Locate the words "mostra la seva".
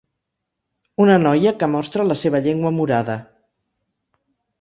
1.73-2.41